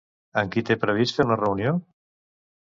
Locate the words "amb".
0.41-0.49